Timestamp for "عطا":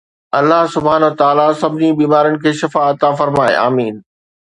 2.91-3.15